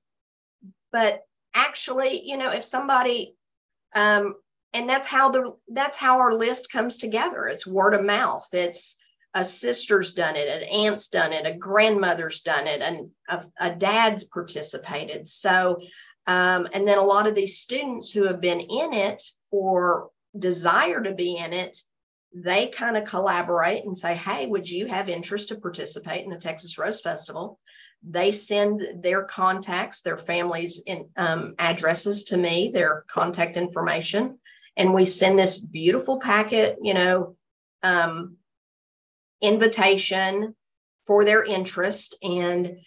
[0.92, 1.22] but
[1.54, 3.36] actually, you know, if somebody,
[3.94, 4.34] um,
[4.72, 7.46] and that's how the that's how our list comes together.
[7.46, 8.46] It's word of mouth.
[8.52, 8.96] It's
[9.34, 13.74] a sister's done it, an aunt's done it, a grandmother's done it, and a, a
[13.74, 15.28] dad's participated.
[15.28, 15.80] So,
[16.26, 21.00] um, and then a lot of these students who have been in it or desire
[21.00, 21.78] to be in it,
[22.32, 26.38] they kind of collaborate and say, Hey, would you have interest to participate in the
[26.38, 27.58] Texas Rose Festival?
[28.02, 34.38] They send their contacts, their families' in, um, addresses to me, their contact information,
[34.76, 37.36] and we send this beautiful packet, you know,
[37.82, 38.36] um,
[39.42, 40.54] invitation
[41.04, 42.78] for their interest and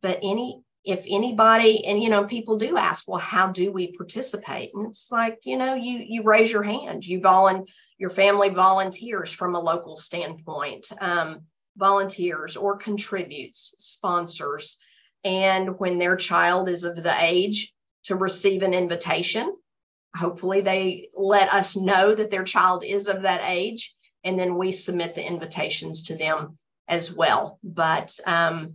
[0.00, 4.70] but any if anybody and you know people do ask well how do we participate?
[4.74, 7.06] And it's like you know you you raise your hand.
[7.06, 7.66] You volun
[7.98, 11.42] your family volunteers from a local standpoint um,
[11.76, 14.78] volunteers or contributes sponsors.
[15.24, 17.72] And when their child is of the age
[18.04, 19.54] to receive an invitation
[20.14, 24.72] hopefully they let us know that their child is of that age and then we
[24.72, 27.58] submit the invitations to them as well.
[27.62, 28.74] But um,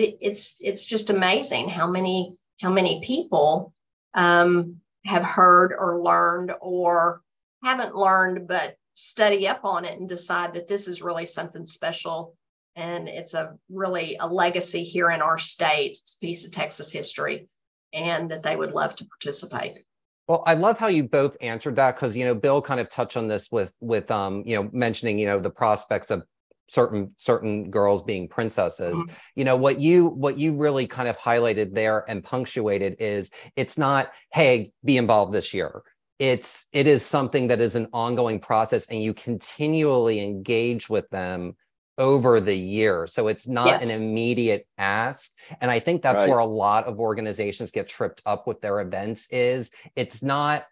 [0.00, 3.72] it, it's it's just amazing how many how many people
[4.14, 7.22] um, have heard or learned or
[7.62, 12.36] haven't learned but study up on it and decide that this is really something special.
[12.76, 16.90] And it's a really a legacy here in our state it's a piece of texas
[16.90, 17.48] history
[17.92, 19.84] and that they would love to participate.
[20.26, 23.18] Well, I love how you both answered that because you know Bill kind of touched
[23.18, 26.22] on this with with um you know mentioning you know the prospects of
[26.68, 28.94] certain certain girls being princesses.
[28.94, 29.12] Mm-hmm.
[29.36, 33.76] You know what you what you really kind of highlighted there and punctuated is it's
[33.76, 35.82] not hey be involved this year.
[36.18, 41.56] It's it is something that is an ongoing process and you continually engage with them
[41.98, 43.06] over the year.
[43.06, 43.90] So it's not yes.
[43.90, 45.30] an immediate ask.
[45.60, 46.28] And I think that's right.
[46.28, 50.64] where a lot of organizations get tripped up with their events is it's not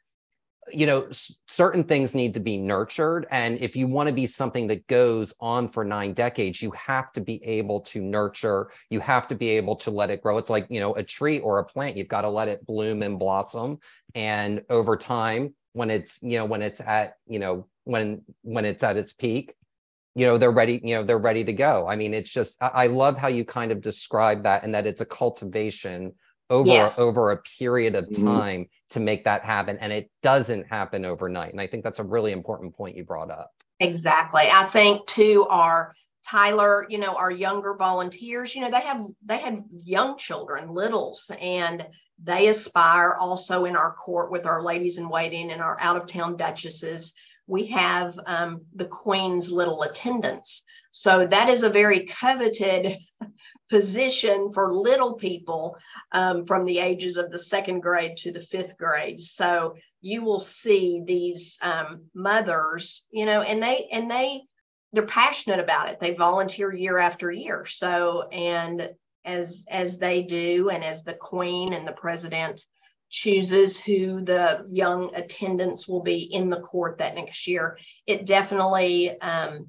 [0.73, 1.09] you know
[1.47, 3.27] certain things need to be nurtured.
[3.31, 7.13] And if you want to be something that goes on for 9 decades you have
[7.13, 8.71] to be able to nurture.
[8.91, 10.39] You have to be able to let it grow.
[10.39, 13.03] It's like you know a tree or a plant you've got to let it bloom
[13.03, 13.79] and blossom.
[14.15, 18.83] And over time when it's you know when it's at you know when when it's
[18.83, 19.55] at its peak
[20.15, 21.87] you know they're ready you know they're ready to go.
[21.87, 25.01] I mean it's just i love how you kind of describe that and that it's
[25.01, 26.15] a cultivation
[26.51, 26.99] over yes.
[26.99, 28.27] over a period of mm-hmm.
[28.27, 28.89] time mm-hmm.
[28.91, 32.33] to make that happen and it doesn't happen overnight and i think that's a really
[32.33, 35.95] important point you brought up exactly i think too our
[36.27, 41.31] tyler you know our younger volunteers you know they have they have young children littles
[41.41, 41.87] and
[42.23, 46.07] they aspire also in our court with our ladies in waiting and our out of
[46.07, 47.15] town duchesses
[47.51, 50.63] we have um, the Queen's little attendants.
[50.93, 52.97] So that is a very coveted
[53.71, 55.79] position for little people
[56.13, 59.23] um, from the ages of the second grade to the fifth grade.
[59.23, 64.43] So you will see these um, mothers, you know, and they and they
[64.93, 66.01] they're passionate about it.
[66.01, 67.65] They volunteer year after year.
[67.67, 68.91] So and
[69.25, 72.65] as as they do, and as the Queen and the President
[73.11, 79.21] chooses who the young attendants will be in the court that next year, it definitely
[79.21, 79.67] um,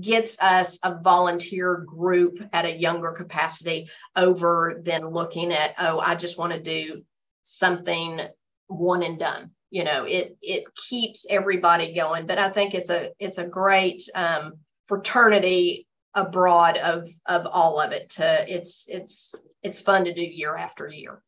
[0.00, 6.14] gets us a volunteer group at a younger capacity over than looking at, oh, I
[6.14, 7.02] just want to do
[7.42, 8.20] something
[8.68, 9.50] one and done.
[9.70, 12.26] You know, it it keeps everybody going.
[12.26, 17.92] But I think it's a it's a great um, fraternity abroad of of all of
[17.92, 18.10] it.
[18.10, 21.22] To it's it's it's fun to do year after year.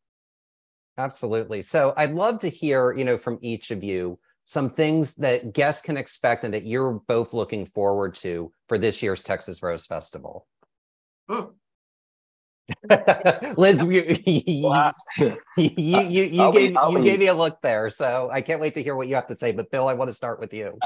[0.97, 1.61] Absolutely.
[1.61, 5.83] So I'd love to hear, you know, from each of you some things that guests
[5.83, 10.47] can expect and that you're both looking forward to for this year's Texas Rose Festival.
[11.27, 11.51] Oh.
[13.57, 14.41] Liz, you, you,
[15.15, 18.81] you, you, you gave, you gave me a look there, so I can't wait to
[18.81, 19.51] hear what you have to say.
[19.51, 20.79] But Bill, I want to start with you.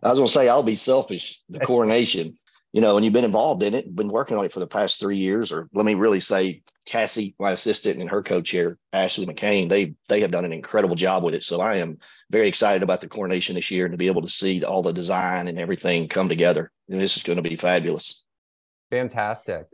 [0.00, 1.40] I was going to say I'll be selfish.
[1.48, 2.38] The coronation,
[2.70, 5.00] you know, and you've been involved in it, been working on it for the past
[5.00, 9.68] three years, or let me really say Cassie, my assistant, and her co-chair Ashley McCain,
[9.68, 11.42] they they have done an incredible job with it.
[11.42, 11.98] So I am
[12.30, 14.92] very excited about the coronation this year and to be able to see all the
[14.92, 16.70] design and everything come together.
[16.88, 18.24] And this is going to be fabulous.
[18.90, 19.66] Fantastic.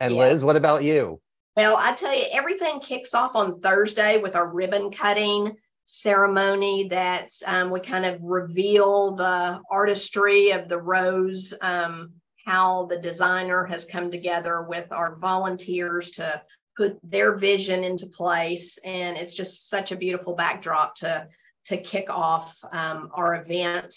[0.00, 0.20] And yeah.
[0.20, 1.20] Liz, what about you?
[1.56, 5.56] Well, I tell you, everything kicks off on Thursday with our ribbon cutting
[5.86, 12.12] ceremony that um, we kind of reveal the artistry of the rose um,
[12.46, 16.42] how the designer has come together with our volunteers to
[16.76, 18.78] put their vision into place.
[18.84, 21.26] And it's just such a beautiful backdrop to,
[21.68, 23.94] to kick off um, our event.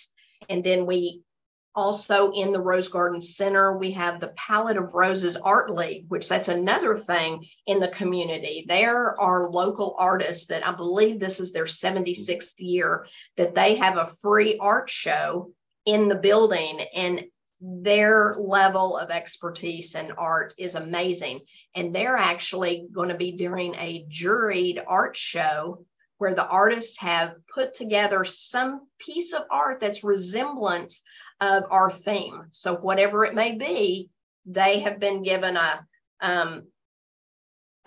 [0.49, 1.21] And then we
[1.73, 6.27] also in the Rose Garden Center, we have the Palette of Roses Art League, which
[6.27, 8.65] that's another thing in the community.
[8.67, 13.07] There are local artists that I believe this is their 76th year
[13.37, 15.51] that they have a free art show
[15.85, 16.79] in the building.
[16.93, 17.23] And
[17.61, 21.41] their level of expertise and art is amazing.
[21.75, 25.85] And they're actually going to be doing a juried art show
[26.21, 30.93] where the artists have put together some piece of art that's resemblant
[31.39, 32.43] of our theme.
[32.51, 34.11] So whatever it may be,
[34.45, 35.87] they have been given a
[36.19, 36.67] um,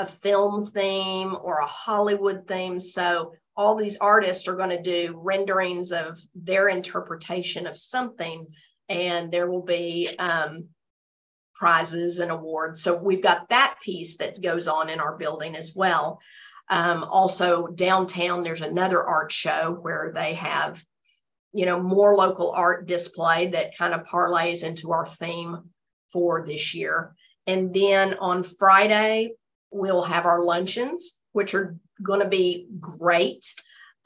[0.01, 2.81] a film theme or a Hollywood theme.
[2.81, 8.49] So all these artists are going to do renderings of their interpretation of something
[8.89, 10.71] and there will be um,
[11.55, 12.83] prizes and awards.
[12.83, 16.19] So we've got that piece that goes on in our building as well.
[16.71, 20.83] Um, also, downtown, there's another art show where they have,
[21.53, 25.71] you know, more local art display that kind of parlays into our theme
[26.13, 27.15] for this year.
[27.47, 29.33] And then on Friday,
[29.71, 33.45] we'll have our luncheons, which are going to be great.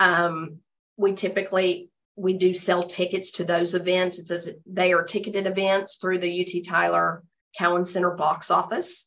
[0.00, 0.58] Um,
[0.96, 4.18] we typically we do sell tickets to those events.
[4.18, 7.22] It says they are ticketed events through the UT Tyler
[7.56, 9.06] Cowan Center box office.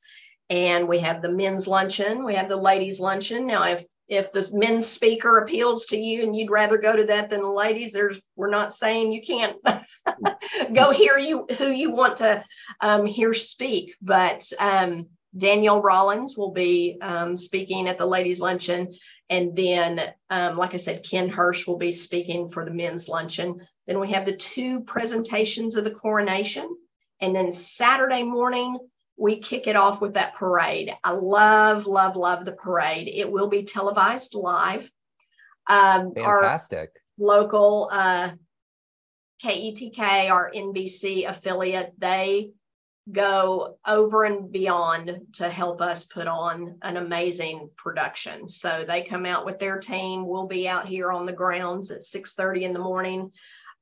[0.52, 3.48] And we have the men's luncheon, we have the ladies' luncheon.
[3.48, 7.30] Now, if if the men's speaker appeals to you and you'd rather go to that
[7.30, 9.56] than the ladies, there's we're not saying you can't
[10.74, 12.44] go hear you who you want to
[12.82, 18.94] um, hear speak, but um, Danielle Rollins will be um, speaking at the ladies' luncheon.
[19.30, 23.66] And then, um, like I said, Ken Hersh will be speaking for the men's luncheon.
[23.88, 26.68] Then we have the two presentations of the coronation.
[27.22, 28.78] And then Saturday morning,
[29.18, 30.94] we kick it off with that parade.
[31.04, 33.08] I love, love, love the parade.
[33.08, 34.90] It will be televised live.
[35.68, 36.92] Um, Fantastic.
[37.18, 38.32] local uh,
[39.44, 42.52] KETK, our NBC affiliate, they
[43.12, 48.48] go over and beyond to help us put on an amazing production.
[48.48, 50.28] So they come out with their team.
[50.28, 53.32] We'll be out here on the grounds at 6:30 in the morning,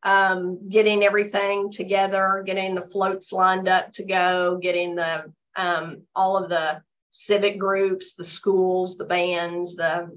[0.03, 6.37] um, getting everything together, getting the floats lined up to go, getting the um, all
[6.37, 6.81] of the
[7.11, 10.09] civic groups, the schools, the bands, the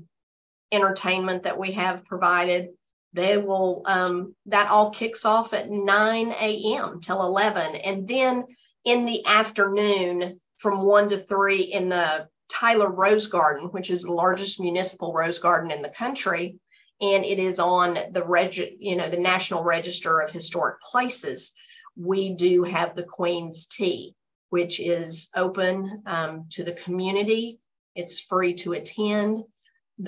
[0.71, 2.69] entertainment that we have provided.
[3.13, 7.01] They will um, that all kicks off at 9 a.m.
[7.01, 8.45] till 11, and then
[8.85, 14.13] in the afternoon from one to three in the Tyler Rose Garden, which is the
[14.13, 16.57] largest municipal rose garden in the country.
[17.03, 21.53] And it is on the reg, you know, the National Register of Historic Places.
[21.97, 24.15] We do have the Queen's Tea,
[24.51, 27.59] which is open um, to the community.
[27.97, 29.43] It's free to attend.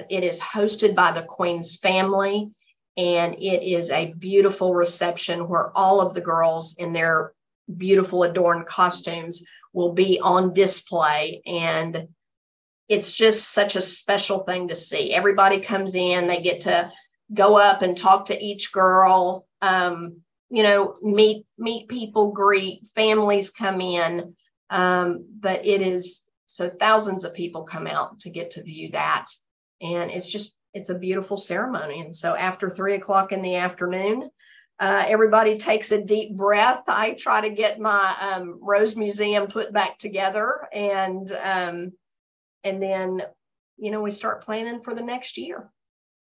[0.09, 2.53] It is hosted by the Queen's family,
[2.97, 7.33] and it is a beautiful reception where all of the girls in their
[7.77, 12.09] beautiful adorned costumes will be on display and
[12.89, 15.15] it's just such a special thing to see.
[15.15, 16.93] Everybody comes in they get to
[17.33, 20.17] go up and talk to each girl um,
[20.51, 24.35] you know meet meet people greet families come in
[24.71, 29.27] um, but it is so thousands of people come out to get to view that.
[29.81, 32.01] And it's just it's a beautiful ceremony.
[32.01, 34.31] And so after three o'clock in the afternoon
[34.81, 36.83] uh, everybody takes a deep breath.
[36.89, 41.93] I try to get my um, Rose Museum put back together, and um,
[42.65, 43.23] and then
[43.77, 45.71] you know we start planning for the next year.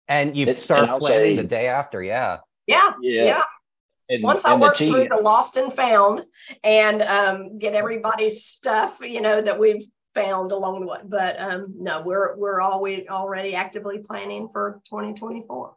[0.08, 2.38] And you start and planning say, the day after, yeah.
[2.68, 3.24] Yeah, yeah.
[3.24, 3.44] yeah.
[4.10, 6.26] And, Once I work through the lost and found
[6.64, 9.84] and um, get everybody's stuff, you know, that we've
[10.14, 11.00] found along the way.
[11.04, 15.76] But um, no, we're we're always already actively planning for 2024.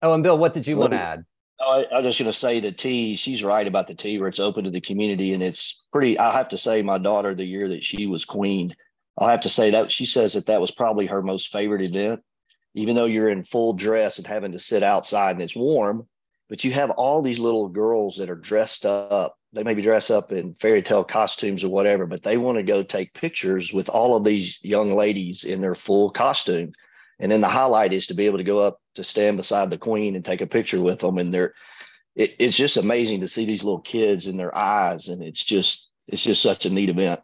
[0.00, 1.24] Oh, and Bill, what did you want to add?
[1.60, 3.16] I, I was just going to say the tea.
[3.16, 6.18] She's right about the tea, where it's open to the community, and it's pretty.
[6.18, 8.76] I have to say, my daughter, the year that she was queened,
[9.18, 12.22] I'll have to say that she says that that was probably her most favorite event.
[12.74, 16.06] Even though you're in full dress and having to sit outside and it's warm,
[16.48, 19.36] but you have all these little girls that are dressed up.
[19.52, 22.82] They maybe dress up in fairy tale costumes or whatever, but they want to go
[22.82, 26.72] take pictures with all of these young ladies in their full costume.
[27.18, 29.78] And then the highlight is to be able to go up to stand beside the
[29.78, 31.18] queen and take a picture with them.
[31.18, 31.54] And they're,
[32.14, 35.08] it, it's just amazing to see these little kids in their eyes.
[35.08, 37.20] And it's just, it's just such a neat event.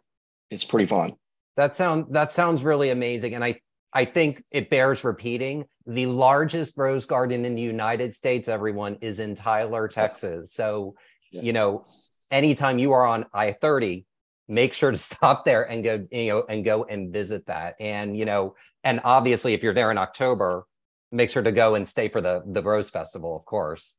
[0.49, 1.15] It's pretty fun.
[1.57, 3.33] That sound that sounds really amazing.
[3.33, 3.59] And I,
[3.93, 5.65] I think it bears repeating.
[5.87, 10.53] The largest rose garden in the United States, everyone, is in Tyler, Texas.
[10.53, 10.95] So,
[11.31, 11.83] you know,
[12.31, 14.05] anytime you are on I 30,
[14.47, 17.75] make sure to stop there and go, you know, and go and visit that.
[17.79, 20.65] And, you know, and obviously if you're there in October,
[21.11, 23.95] make sure to go and stay for the the Rose Festival, of course.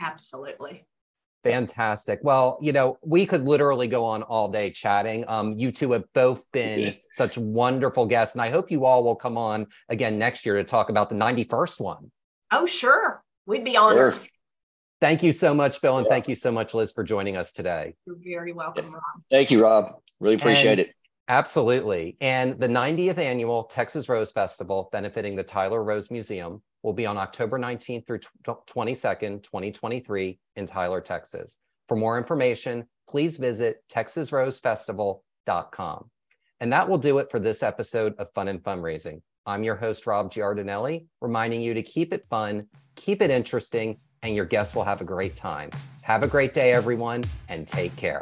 [0.00, 0.86] Absolutely.
[1.44, 2.20] Fantastic.
[2.22, 5.24] Well, you know, we could literally go on all day chatting.
[5.28, 9.16] Um, you two have both been such wonderful guests, and I hope you all will
[9.16, 12.10] come on again next year to talk about the 91st one.
[12.50, 13.22] Oh, sure.
[13.46, 14.14] We'd be honored.
[14.14, 14.22] Sure.
[15.00, 16.12] Thank you so much, Bill, and yeah.
[16.12, 17.94] thank you so much, Liz, for joining us today.
[18.04, 19.02] You're very welcome, Rob.
[19.30, 19.94] Thank you, Rob.
[20.18, 20.94] Really appreciate and it.
[21.28, 22.16] Absolutely.
[22.20, 27.16] And the 90th annual Texas Rose Festival, benefiting the Tyler Rose Museum, will be on
[27.16, 31.58] October 19th through 22nd, 2023 in Tyler, Texas.
[31.88, 36.10] For more information, please visit texasrosefestival.com.
[36.60, 39.22] And that will do it for this episode of Fun and Fundraising.
[39.46, 42.66] I'm your host, Rob Giardinelli, reminding you to keep it fun,
[42.96, 45.70] keep it interesting, and your guests will have a great time.
[46.02, 48.20] Have a great day, everyone, and take care.